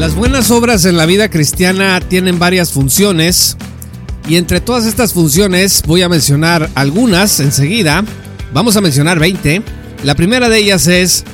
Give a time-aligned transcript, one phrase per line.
[0.00, 3.58] Las buenas obras en la vida cristiana tienen varias funciones
[4.26, 8.02] y entre todas estas funciones voy a mencionar algunas enseguida.
[8.54, 9.62] Vamos a mencionar 20.
[10.02, 11.24] La primera de ellas es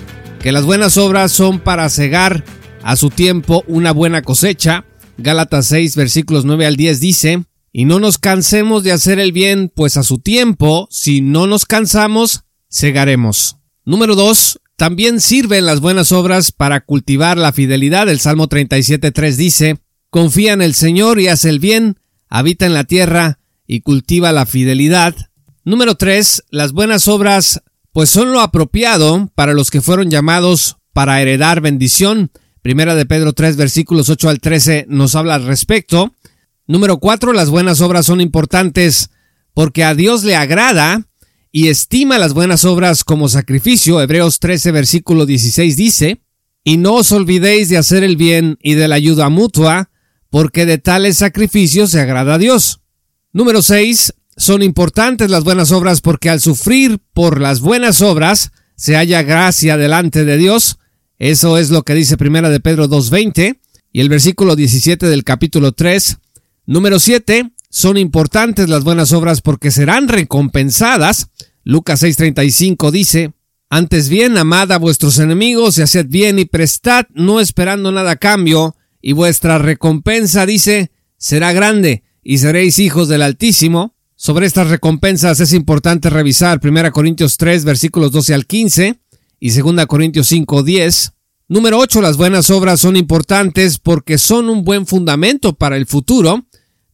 [0.41, 2.43] que las buenas obras son para cegar
[2.83, 4.85] a su tiempo una buena cosecha.
[5.16, 9.71] Gálatas 6 versículos 9 al 10 dice, y no nos cansemos de hacer el bien,
[9.73, 13.59] pues a su tiempo, si no nos cansamos, cegaremos.
[13.85, 14.59] Número 2.
[14.77, 18.11] También sirven las buenas obras para cultivar la fidelidad.
[18.11, 19.79] El Salmo 37.3 dice,
[20.10, 24.45] Confía en el Señor y haz el bien, habita en la tierra y cultiva la
[24.45, 25.15] fidelidad.
[25.65, 26.45] Número 3.
[26.51, 32.30] Las buenas obras pues son lo apropiado para los que fueron llamados para heredar bendición.
[32.60, 36.15] Primera de Pedro 3 versículos 8 al 13 nos habla al respecto.
[36.66, 37.32] Número 4.
[37.32, 39.09] Las buenas obras son importantes
[39.54, 41.07] porque a Dios le agrada
[41.57, 44.02] y estima las buenas obras como sacrificio.
[44.02, 46.21] Hebreos 13 versículo 16 dice,
[46.63, 49.88] y no os olvidéis de hacer el bien y de la ayuda mutua,
[50.29, 52.82] porque de tales sacrificios se agrada a Dios.
[53.32, 54.13] Número 6.
[54.37, 59.79] Son importantes las buenas obras porque al sufrir por las buenas obras se halla gracia
[59.79, 60.76] delante de Dios.
[61.18, 63.59] Eso es lo que dice Primera de Pedro 2.20
[63.93, 66.19] y el versículo 17 del capítulo 3.
[66.66, 67.50] Número 7.
[67.77, 71.28] Son importantes las buenas obras porque serán recompensadas.
[71.62, 73.34] Lucas 6:35 dice,
[73.69, 78.16] Antes bien, amad a vuestros enemigos y haced bien y prestad, no esperando nada a
[78.16, 83.94] cambio, y vuestra recompensa, dice, será grande, y seréis hijos del Altísimo.
[84.14, 89.00] Sobre estas recompensas es importante revisar 1 Corintios 3, versículos 12 al 15,
[89.38, 91.12] y 2 Corintios 5, 10.
[91.48, 92.00] Número 8.
[92.00, 96.45] Las buenas obras son importantes porque son un buen fundamento para el futuro.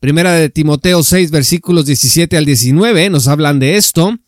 [0.03, 4.19] Primera de Timoteo 6, versículos 17 al 19 nos hablan de esto.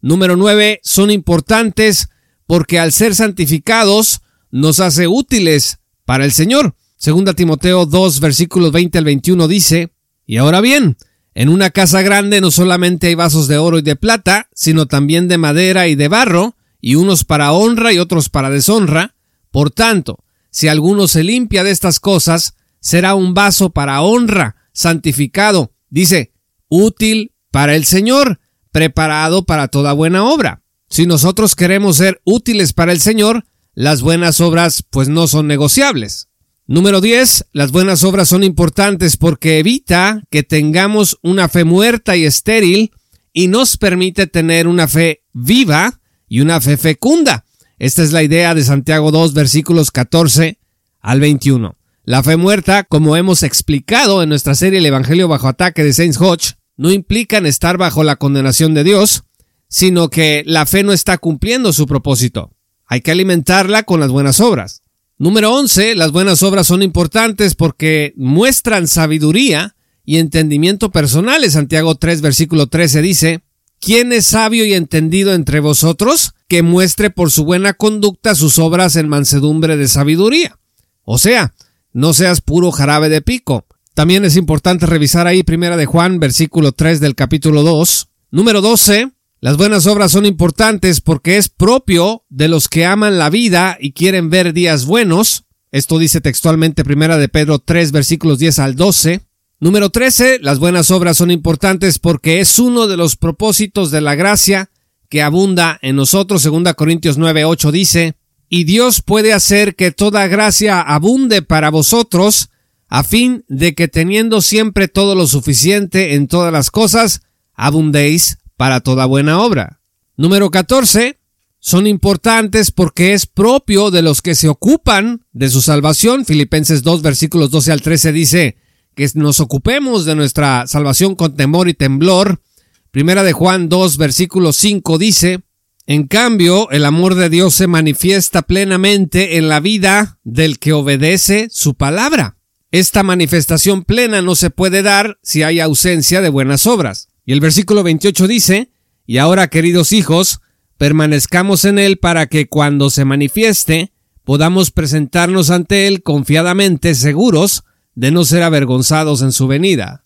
[0.00, 0.80] Número 9.
[0.82, 2.08] Son importantes
[2.48, 6.74] porque al ser santificados nos hace útiles para el Señor.
[6.96, 9.92] Segunda Timoteo 2 versículos 20 al 21 dice,
[10.26, 10.96] Y ahora bien,
[11.34, 15.28] en una casa grande no solamente hay vasos de oro y de plata, sino también
[15.28, 19.14] de madera y de barro, y unos para honra y otros para deshonra.
[19.52, 25.72] Por tanto, si alguno se limpia de estas cosas, será un vaso para honra, santificado,
[25.88, 26.32] dice,
[26.68, 28.40] útil para el Señor,
[28.72, 30.62] preparado para toda buena obra.
[30.88, 33.44] Si nosotros queremos ser útiles para el Señor,
[33.74, 36.28] las buenas obras pues no son negociables.
[36.66, 37.46] Número 10.
[37.52, 42.92] Las buenas obras son importantes porque evita que tengamos una fe muerta y estéril
[43.32, 47.44] y nos permite tener una fe viva y una fe fecunda.
[47.78, 50.58] Esta es la idea de Santiago 2 versículos 14
[51.00, 51.76] al 21.
[52.10, 56.20] La fe muerta, como hemos explicado en nuestra serie El Evangelio bajo ataque de Saints
[56.20, 59.22] Hodge, no implican estar bajo la condenación de Dios,
[59.68, 62.50] sino que la fe no está cumpliendo su propósito.
[62.84, 64.82] Hay que alimentarla con las buenas obras.
[65.18, 65.94] Número 11.
[65.94, 71.52] Las buenas obras son importantes porque muestran sabiduría y entendimiento personales.
[71.52, 73.44] Santiago 3, versículo 13 dice,
[73.78, 76.32] ¿Quién es sabio y entendido entre vosotros?
[76.48, 80.58] Que muestre por su buena conducta sus obras en mansedumbre de sabiduría.
[81.04, 81.54] O sea,
[81.92, 83.66] no seas puro jarabe de pico.
[83.94, 88.08] También es importante revisar ahí Primera de Juan, versículo 3 del capítulo 2.
[88.30, 89.10] Número 12.
[89.40, 93.92] Las buenas obras son importantes porque es propio de los que aman la vida y
[93.92, 95.44] quieren ver días buenos.
[95.72, 99.22] Esto dice textualmente Primera de Pedro 3, versículos 10 al 12.
[99.58, 100.40] Número 13.
[100.40, 104.70] Las buenas obras son importantes porque es uno de los propósitos de la gracia
[105.08, 106.42] que abunda en nosotros.
[106.42, 108.14] Segunda Corintios 9, 8 dice,
[108.52, 112.50] y Dios puede hacer que toda gracia abunde para vosotros,
[112.88, 117.22] a fin de que teniendo siempre todo lo suficiente en todas las cosas,
[117.54, 119.80] abundéis para toda buena obra.
[120.16, 121.16] Número 14.
[121.60, 126.24] Son importantes porque es propio de los que se ocupan de su salvación.
[126.24, 128.56] Filipenses 2 versículos 12 al 13 dice
[128.96, 132.42] que nos ocupemos de nuestra salvación con temor y temblor.
[132.90, 135.42] Primera de Juan 2 versículo 5 dice,
[135.90, 141.48] en cambio, el amor de Dios se manifiesta plenamente en la vida del que obedece
[141.50, 142.36] su palabra.
[142.70, 147.08] Esta manifestación plena no se puede dar si hay ausencia de buenas obras.
[147.26, 148.70] Y el versículo 28 dice,
[149.04, 150.38] Y ahora, queridos hijos,
[150.78, 157.64] permanezcamos en él para que cuando se manifieste, podamos presentarnos ante Él confiadamente seguros
[157.96, 160.04] de no ser avergonzados en su venida.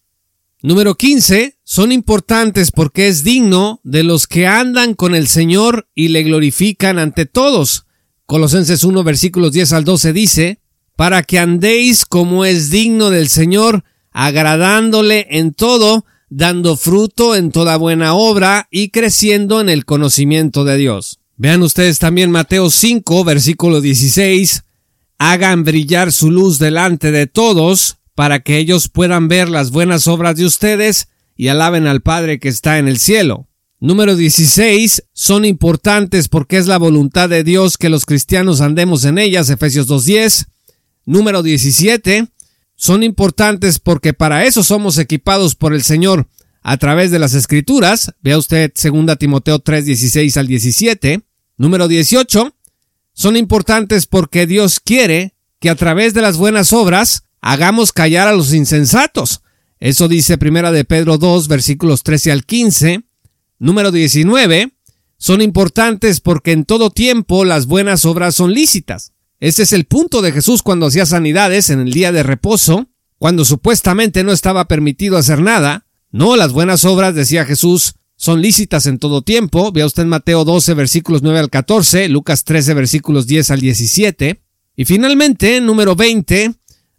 [0.64, 1.58] Número 15.
[1.62, 6.98] Son importantes porque es digno de los que andan con el Señor y le glorifican
[6.98, 7.84] ante todos.
[8.24, 10.60] Colosenses 1 versículos 10 al 12 dice,
[10.96, 17.76] para que andéis como es digno del Señor, agradándole en todo, dando fruto en toda
[17.76, 21.20] buena obra y creciendo en el conocimiento de Dios.
[21.36, 24.64] Vean ustedes también Mateo 5, versículo 16,
[25.18, 30.36] hagan brillar su luz delante de todos, para que ellos puedan ver las buenas obras
[30.36, 33.48] de ustedes y alaben al Padre que está en el cielo.
[33.80, 35.04] Número 16.
[35.12, 39.88] Son importantes porque es la voluntad de Dios que los cristianos andemos en ellas, Efesios
[39.88, 40.46] 2.10.
[41.04, 42.28] Número 17.
[42.76, 46.28] Son importantes porque para eso somos equipados por el Señor
[46.62, 48.14] a través de las Escrituras.
[48.22, 51.20] Vea usted 2 Timoteo 3.16 al 17.
[51.56, 52.54] Número 18.
[53.12, 58.32] Son importantes porque Dios quiere que a través de las buenas obras hagamos callar a
[58.32, 59.42] los insensatos.
[59.78, 63.04] Eso dice Primera de Pedro 2, versículos 13 al 15.
[63.58, 64.72] Número 19.
[65.18, 69.12] Son importantes porque en todo tiempo las buenas obras son lícitas.
[69.40, 72.88] Ese es el punto de Jesús cuando hacía sanidades en el día de reposo,
[73.18, 75.84] cuando supuestamente no estaba permitido hacer nada.
[76.10, 79.70] No, las buenas obras, decía Jesús, son lícitas en todo tiempo.
[79.70, 84.40] Vea usted Mateo 12, versículos 9 al 14, Lucas 13, versículos 10 al 17.
[84.76, 86.54] Y finalmente, número 20,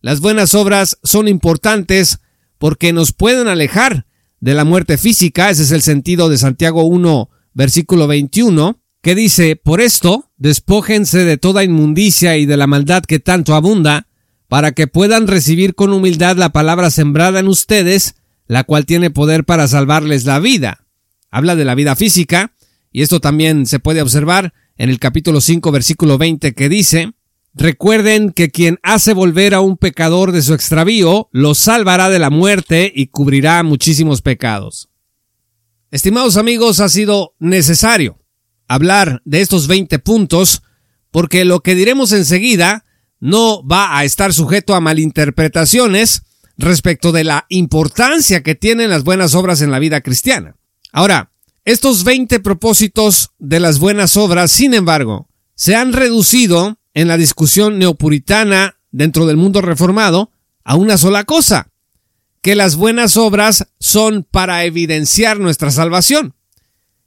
[0.06, 2.20] las buenas obras son importantes
[2.60, 4.06] porque nos pueden alejar
[4.40, 5.50] de la muerte física.
[5.50, 11.38] Ese es el sentido de Santiago 1, versículo 21, que dice, por esto, despójense de
[11.38, 14.06] toda inmundicia y de la maldad que tanto abunda,
[14.48, 18.14] para que puedan recibir con humildad la palabra sembrada en ustedes,
[18.46, 20.86] la cual tiene poder para salvarles la vida.
[21.32, 22.54] Habla de la vida física,
[22.92, 27.14] y esto también se puede observar en el capítulo 5, versículo 20, que dice,
[27.58, 32.30] Recuerden que quien hace volver a un pecador de su extravío, lo salvará de la
[32.30, 34.90] muerte y cubrirá muchísimos pecados.
[35.90, 38.20] Estimados amigos, ha sido necesario
[38.68, 40.64] hablar de estos 20 puntos
[41.12, 42.84] porque lo que diremos enseguida
[43.22, 46.24] no va a estar sujeto a malinterpretaciones
[46.58, 50.58] respecto de la importancia que tienen las buenas obras en la vida cristiana.
[50.92, 51.32] Ahora,
[51.64, 57.78] estos 20 propósitos de las buenas obras, sin embargo, se han reducido en la discusión
[57.78, 60.32] neopuritana dentro del mundo reformado
[60.64, 61.70] a una sola cosa,
[62.42, 66.34] que las buenas obras son para evidenciar nuestra salvación.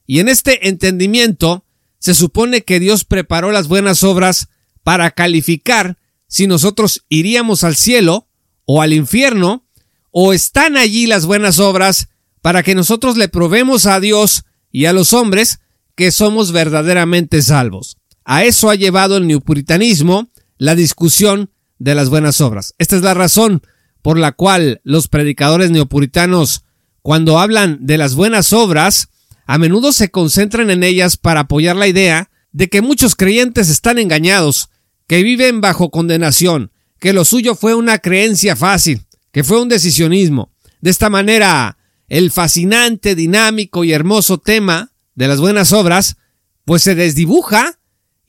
[0.07, 1.65] Y en este entendimiento
[1.99, 4.49] se supone que Dios preparó las buenas obras
[4.85, 5.99] para calificar
[6.29, 8.29] si nosotros iríamos al cielo
[8.65, 9.65] o al infierno,
[10.11, 12.09] o están allí las buenas obras
[12.43, 15.61] para que nosotros le probemos a Dios y a los hombres
[15.95, 17.98] que somos verdaderamente salvos.
[18.31, 20.29] A eso ha llevado el neopuritanismo
[20.59, 22.75] la discusión de las buenas obras.
[22.77, 23.63] Esta es la razón
[24.03, 26.65] por la cual los predicadores neopuritanos,
[27.01, 29.09] cuando hablan de las buenas obras,
[29.47, 33.99] a menudo se concentran en ellas para apoyar la idea de que muchos creyentes están
[33.99, 34.69] engañados,
[35.07, 36.71] que viven bajo condenación,
[37.01, 40.53] que lo suyo fue una creencia fácil, que fue un decisionismo.
[40.83, 41.79] De esta manera,
[42.09, 46.19] el fascinante, dinámico y hermoso tema de las buenas obras,
[46.67, 47.79] pues se desdibuja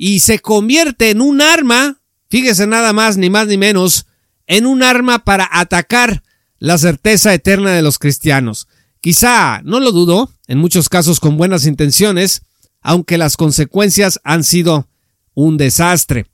[0.01, 4.05] y se convierte en un arma, fíjese nada más ni más ni menos,
[4.47, 6.23] en un arma para atacar
[6.57, 8.69] la certeza eterna de los cristianos.
[9.01, 12.43] Quizá, no lo dudo, en muchos casos con buenas intenciones,
[12.81, 14.87] aunque las consecuencias han sido
[15.33, 16.27] un desastre.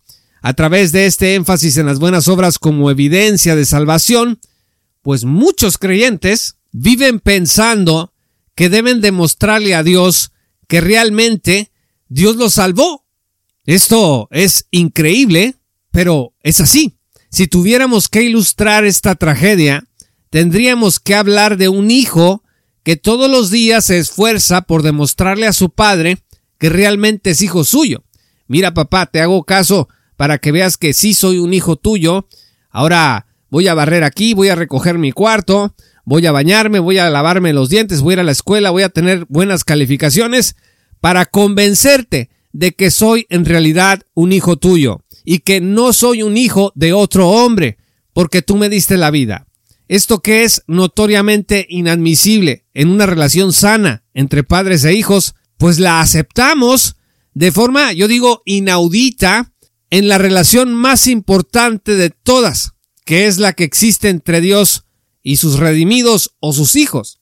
[0.44, 4.40] A través de este énfasis en las buenas obras como evidencia de salvación,
[5.02, 8.14] pues muchos creyentes viven pensando
[8.54, 10.34] que deben demostrarle a Dios
[10.68, 11.72] que realmente
[12.10, 13.05] Dios los salvó
[13.66, 15.56] esto es increíble,
[15.92, 16.98] pero es así.
[17.30, 19.86] Si tuviéramos que ilustrar esta tragedia,
[20.30, 22.44] tendríamos que hablar de un hijo
[22.84, 26.20] que todos los días se esfuerza por demostrarle a su padre
[26.60, 28.04] que realmente es hijo suyo.
[28.48, 32.28] Mira papá, te hago caso para que veas que sí soy un hijo tuyo.
[32.70, 35.74] Ahora voy a barrer aquí, voy a recoger mi cuarto,
[36.06, 38.84] voy a bañarme, voy a lavarme los dientes, voy a ir a la escuela, voy
[38.84, 40.56] a tener buenas calificaciones
[41.02, 46.38] para convencerte de que soy en realidad un hijo tuyo y que no soy un
[46.38, 47.78] hijo de otro hombre,
[48.14, 49.46] porque tú me diste la vida.
[49.90, 56.00] Esto que es notoriamente inadmisible en una relación sana entre padres e hijos, pues la
[56.00, 56.96] aceptamos
[57.34, 59.52] de forma, yo digo, inaudita
[59.90, 62.72] en la relación más importante de todas,
[63.04, 64.86] que es la que existe entre Dios
[65.22, 67.20] y sus redimidos o sus hijos.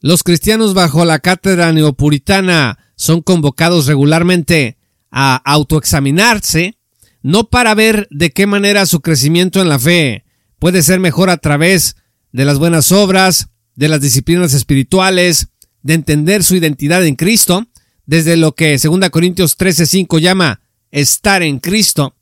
[0.00, 4.78] Los cristianos bajo la cátedra neopuritana son convocados regularmente
[5.10, 6.78] a autoexaminarse,
[7.22, 10.24] no para ver de qué manera su crecimiento en la fe
[10.58, 11.96] puede ser mejor a través
[12.32, 15.48] de las buenas obras, de las disciplinas espirituales,
[15.82, 17.66] de entender su identidad en Cristo,
[18.06, 20.60] desde lo que 2 Corintios 13:5 llama
[20.90, 22.16] estar en Cristo,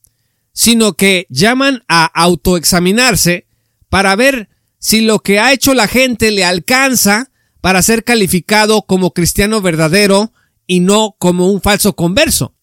[0.53, 3.47] sino que llaman a autoexaminarse
[3.89, 9.13] para ver si lo que ha hecho la gente le alcanza para ser calificado como
[9.13, 10.33] cristiano verdadero
[10.67, 12.55] y no como un falso converso.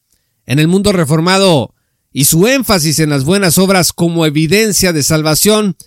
[0.46, 1.74] En el mundo reformado
[2.12, 5.78] y su énfasis en las buenas obras como evidencia de salvación,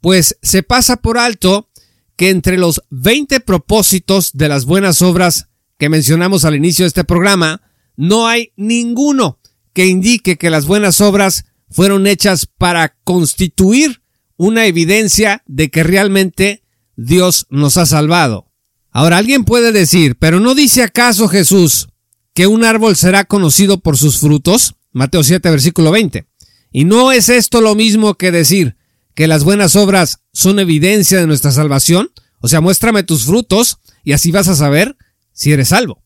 [0.00, 1.70] pues se pasa por alto
[2.16, 7.04] que entre los 20 propósitos de las buenas obras que mencionamos al inicio de este
[7.04, 7.62] programa,
[7.96, 9.40] no hay ninguno
[9.72, 14.02] que indique que las buenas obras fueron hechas para constituir
[14.36, 16.62] una evidencia de que realmente
[16.96, 18.52] Dios nos ha salvado.
[18.96, 21.88] Ahora alguien puede decir, pero ¿no dice acaso Jesús
[22.32, 24.76] que un árbol será conocido por sus frutos?
[24.92, 26.28] Mateo 7, versículo 20.
[26.70, 28.76] Y no es esto lo mismo que decir
[29.16, 32.12] que las buenas obras son evidencia de nuestra salvación.
[32.38, 34.96] O sea, muéstrame tus frutos y así vas a saber
[35.32, 36.04] si eres salvo.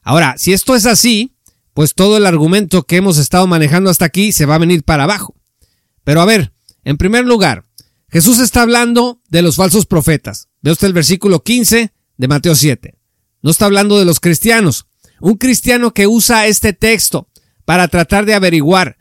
[0.00, 1.36] Ahora, si esto es así,
[1.74, 5.04] pues todo el argumento que hemos estado manejando hasta aquí se va a venir para
[5.04, 5.34] abajo.
[6.02, 7.66] Pero a ver, en primer lugar,
[8.08, 10.48] Jesús está hablando de los falsos profetas.
[10.62, 12.94] Ve usted el versículo 15 de Mateo 7.
[13.42, 14.86] No está hablando de los cristianos.
[15.20, 17.28] Un cristiano que usa este texto
[17.64, 18.96] para tratar de averiguar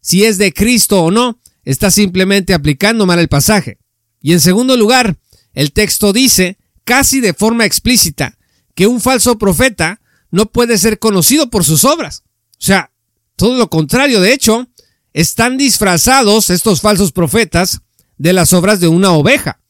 [0.00, 3.78] si es de Cristo o no, está simplemente aplicando mal el pasaje.
[4.20, 5.16] Y en segundo lugar,
[5.52, 8.38] el texto dice, casi de forma explícita,
[8.74, 10.00] que un falso profeta
[10.32, 12.24] no puede ser conocido por sus obras.
[12.54, 12.90] O sea,
[13.36, 14.66] todo lo contrario, de hecho,
[15.12, 17.82] están disfrazados estos falsos profetas
[18.18, 19.60] de las obras de una oveja.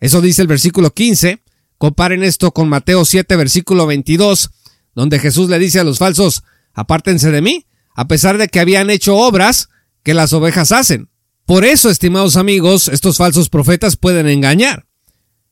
[0.00, 1.42] Eso dice el versículo 15.
[1.78, 4.50] Comparen esto con Mateo 7, versículo 22,
[4.94, 6.42] donde Jesús le dice a los falsos,
[6.72, 9.68] apártense de mí, a pesar de que habían hecho obras
[10.02, 11.10] que las ovejas hacen.
[11.44, 14.86] Por eso, estimados amigos, estos falsos profetas pueden engañar.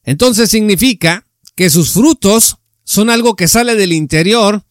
[0.02, 4.64] Entonces significa que sus frutos son algo que sale del interior,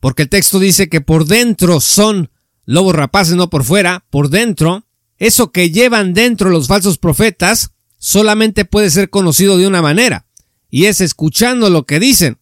[0.00, 2.30] porque el texto dice que por dentro son
[2.66, 4.84] lobos rapaces, no por fuera, por dentro,
[5.18, 10.26] eso que llevan dentro los falsos profetas solamente puede ser conocido de una manera,
[10.70, 12.38] y es escuchando lo que dicen.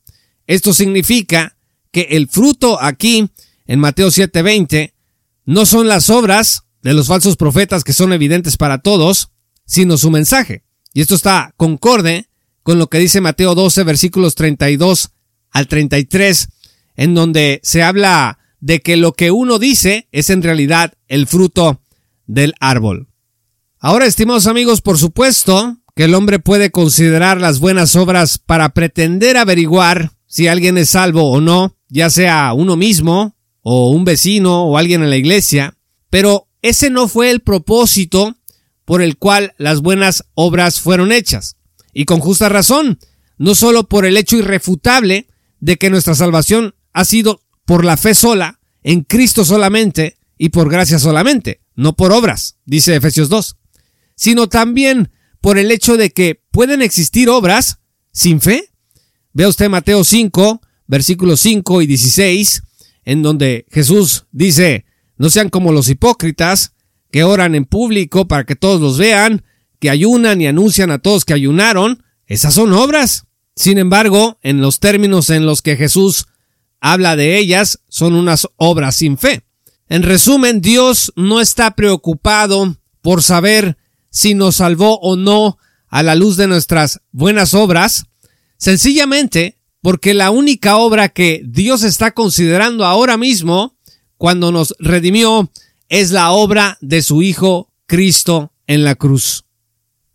[0.47, 1.57] Esto significa
[1.91, 3.31] que el fruto aquí
[3.67, 4.95] en Mateo 7:20
[5.47, 9.31] no son las obras de los falsos profetas que son evidentes para todos,
[9.65, 10.65] sino su mensaje.
[10.93, 12.29] Y esto está concorde
[12.63, 15.11] con lo que dice Mateo 12 versículos 32
[15.51, 16.49] al 33,
[16.97, 21.81] en donde se habla de que lo que uno dice es en realidad el fruto
[22.27, 23.09] del árbol.
[23.79, 29.37] Ahora, estimados amigos, por supuesto que el hombre puede considerar las buenas obras para pretender
[29.37, 34.79] averiguar si alguien es salvo o no, ya sea uno mismo o un vecino o
[34.79, 35.77] alguien en la iglesia,
[36.09, 38.37] pero ese no fue el propósito
[38.85, 41.57] por el cual las buenas obras fueron hechas.
[41.93, 43.01] Y con justa razón,
[43.37, 45.27] no solo por el hecho irrefutable
[45.59, 50.71] de que nuestra salvación ha sido por la fe sola, en Cristo solamente y por
[50.71, 53.57] gracia solamente, no por obras, dice Efesios 2,
[54.15, 57.79] sino también por el hecho de que pueden existir obras
[58.13, 58.71] sin fe.
[59.33, 62.63] Vea usted Mateo 5, versículos 5 y 16,
[63.05, 64.85] en donde Jesús dice,
[65.17, 66.75] no sean como los hipócritas,
[67.11, 69.45] que oran en público para que todos los vean,
[69.81, 73.27] que ayunan y anuncian a todos que ayunaron, esas son obras.
[73.57, 76.27] Sin embargo, en los términos en los que Jesús
[76.81, 79.43] habla de ellas, son unas obras sin fe.
[79.89, 83.79] En resumen, Dios no está preocupado por saber
[84.11, 88.05] si nos salvó o no a la luz de nuestras buenas obras,
[88.57, 93.77] sencillamente porque la única obra que Dios está considerando ahora mismo,
[94.17, 95.51] cuando nos redimió,
[95.89, 99.45] es la obra de su Hijo Cristo en la cruz.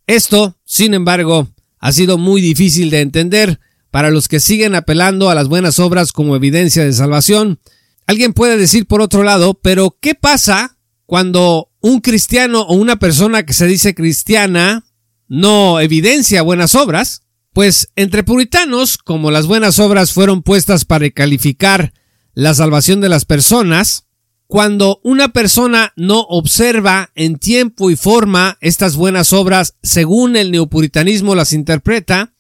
[0.06, 1.48] Esto, sin embargo,
[1.80, 3.60] ha sido muy difícil de entender
[3.90, 7.60] para los que siguen apelando a las buenas obras como evidencia de salvación.
[8.06, 13.44] Alguien puede decir por otro lado, pero ¿qué pasa cuando un cristiano o una persona
[13.46, 14.86] que se dice cristiana
[15.28, 17.24] no evidencia buenas obras?
[17.52, 21.94] Pues entre puritanos, como las buenas obras fueron puestas para calificar
[22.34, 24.06] la salvación de las personas,
[24.48, 31.36] cuando una persona no observa en tiempo y forma estas buenas obras según el neopuritanismo
[31.36, 32.34] las interpreta,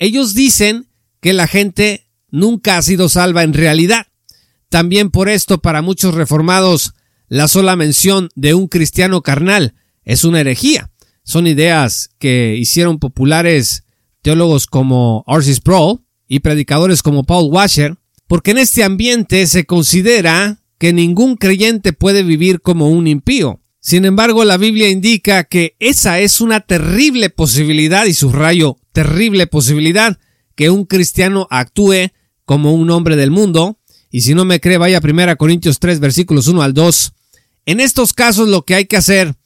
[0.00, 0.88] ellos dicen
[1.20, 4.08] que la gente nunca ha sido salva en realidad.
[4.68, 6.94] También por esto para muchos reformados
[7.28, 10.90] la sola mención de un cristiano carnal es una herejía.
[11.22, 13.84] Son ideas que hicieron populares
[14.22, 15.56] teólogos como R.C.
[15.56, 21.92] Sproul y predicadores como Paul Washer, porque en este ambiente se considera que ningún creyente
[21.92, 23.60] puede vivir como un impío.
[23.80, 30.18] Sin embargo, la Biblia indica que esa es una terrible posibilidad, y subrayo, terrible posibilidad,
[30.54, 32.10] que un cristiano actúe
[32.44, 33.78] como un hombre del mundo.
[34.10, 37.12] Y si no me cree, vaya a 1 Corintios 3, versículos 1 al 2.
[37.68, 39.36] En estos casos lo que hay que hacer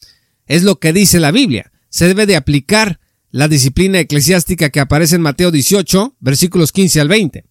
[0.47, 1.73] es lo que dice la Biblia.
[1.89, 3.01] Se debe de aplicar
[3.33, 7.45] la disciplina eclesiástica que aparece en Mateo 18, versículos 15 al 20.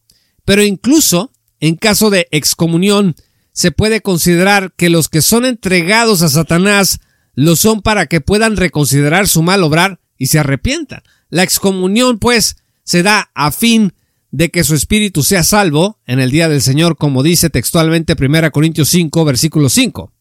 [0.45, 3.17] Pero incluso en caso de excomunión,
[3.51, 7.01] se puede considerar que los que son entregados a Satanás
[7.35, 11.03] lo son para que puedan reconsiderar su mal obrar y se arrepientan.
[11.29, 13.91] La excomunión, pues, se da a fin
[14.31, 18.51] de que su espíritu sea salvo en el día del Señor, como dice textualmente 1
[18.51, 20.13] Corintios 5, versículo 5.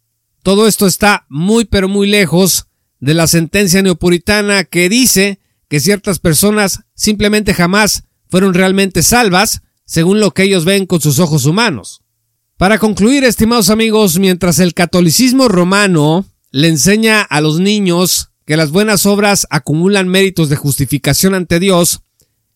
[0.43, 2.67] Todo esto está muy pero muy lejos
[2.99, 10.21] de la sentencia neopuritana que dice que ciertas personas simplemente jamás fueron realmente salvas, según
[10.21, 12.03] lo que ellos ven con sus ojos humanos.
[12.57, 18.71] Para concluir, estimados amigos, mientras el catolicismo romano le enseña a los niños que las
[18.71, 22.03] buenas obras acumulan méritos de justificación ante Dios,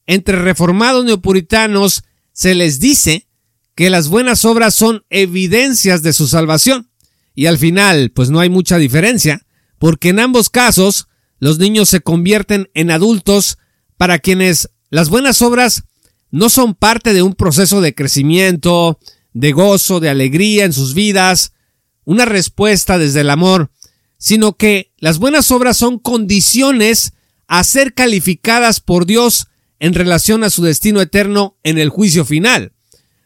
[0.06, 3.28] entre reformados neopuritanos se les dice
[3.74, 6.90] que las buenas obras son evidencias de su salvación.
[7.34, 9.46] Y al final, pues no hay mucha diferencia,
[9.78, 13.58] porque en ambos casos los niños se convierten en adultos
[13.96, 15.84] para quienes las buenas obras
[16.30, 18.98] no son parte de un proceso de crecimiento,
[19.32, 21.52] de gozo, de alegría en sus vidas,
[22.04, 23.70] una respuesta desde el amor,
[24.18, 27.12] sino que las buenas obras son condiciones
[27.46, 29.48] a ser calificadas por Dios
[29.80, 32.72] en relación a su destino eterno en el juicio final.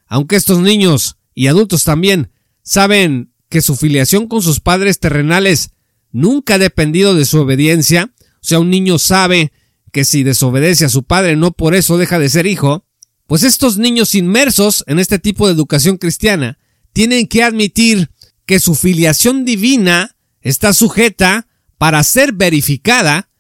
[0.07, 5.71] Aunque estos niños y adultos también saben que su filiación con sus padres terrenales
[6.12, 9.52] nunca ha dependido de su obediencia, o sea, un niño sabe
[9.93, 12.85] que si desobedece a su padre no por eso deja de ser hijo,
[13.26, 16.59] pues estos niños inmersos en este tipo de educación cristiana
[16.93, 18.11] tienen que admitir
[18.47, 23.31] que su filiación divina está sujeta para ser verificada,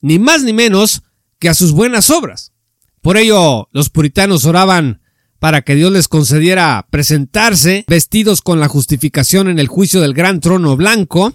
[0.00, 1.02] ni más ni menos
[1.38, 2.52] que a sus buenas obras.
[3.02, 5.02] Por ello, los puritanos oraban
[5.44, 10.40] para que Dios les concediera presentarse vestidos con la justificación en el juicio del gran
[10.40, 11.34] trono blanco,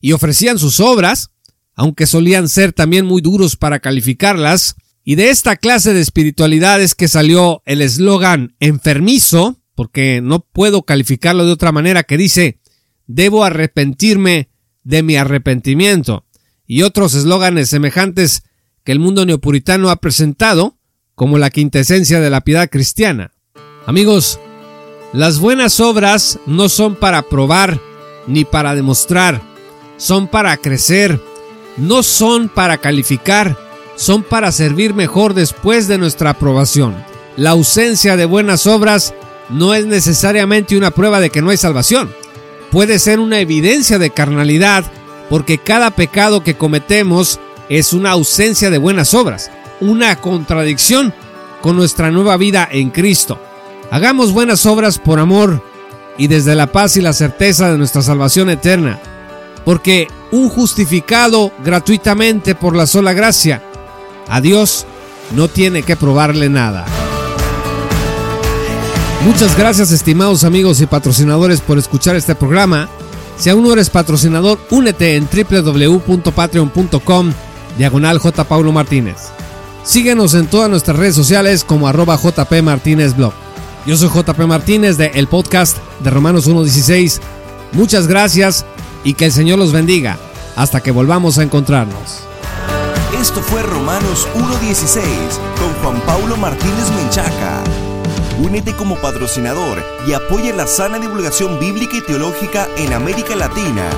[0.00, 1.32] y ofrecían sus obras,
[1.74, 6.94] aunque solían ser también muy duros para calificarlas, y de esta clase de espiritualidad es
[6.94, 12.60] que salió el eslogan enfermizo, porque no puedo calificarlo de otra manera, que dice,
[13.06, 14.48] debo arrepentirme
[14.84, 16.24] de mi arrepentimiento,
[16.66, 18.42] y otros eslóganes semejantes
[18.84, 20.78] que el mundo neopuritano ha presentado
[21.14, 23.32] como la quintesencia de la piedad cristiana.
[23.86, 24.38] Amigos,
[25.12, 27.80] las buenas obras no son para probar
[28.26, 29.40] ni para demostrar,
[29.96, 31.20] son para crecer,
[31.76, 33.56] no son para calificar,
[33.96, 36.94] son para servir mejor después de nuestra aprobación.
[37.36, 39.14] La ausencia de buenas obras
[39.48, 42.12] no es necesariamente una prueba de que no hay salvación.
[42.70, 44.84] Puede ser una evidencia de carnalidad
[45.28, 51.14] porque cada pecado que cometemos es una ausencia de buenas obras, una contradicción
[51.62, 53.38] con nuestra nueva vida en Cristo.
[53.90, 55.64] Hagamos buenas obras por amor
[56.16, 59.00] y desde la paz y la certeza de nuestra salvación eterna,
[59.64, 63.60] porque un justificado gratuitamente por la sola gracia
[64.28, 64.86] a Dios
[65.34, 66.86] no tiene que probarle nada.
[69.24, 72.88] Muchas gracias estimados amigos y patrocinadores por escuchar este programa.
[73.36, 77.32] Si aún no eres patrocinador, únete en www.patreon.com
[77.76, 78.44] diagonal J.
[78.72, 79.16] Martínez.
[79.82, 83.32] Síguenos en todas nuestras redes sociales como arroba JP Martínez Blog.
[83.86, 87.20] Yo soy JP Martínez de el podcast de Romanos 1.16.
[87.72, 88.66] Muchas gracias
[89.04, 90.18] y que el Señor los bendiga.
[90.54, 92.20] Hasta que volvamos a encontrarnos.
[93.18, 95.02] Esto fue Romanos 1.16
[95.58, 97.62] con Juan Pablo Martínez Menchaca.
[98.42, 103.88] Únete como patrocinador y apoya la sana divulgación bíblica y teológica en América Latina.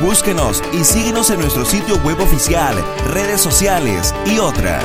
[0.00, 2.74] Búsquenos y síguenos en nuestro sitio web oficial,
[3.12, 4.84] redes sociales y otras.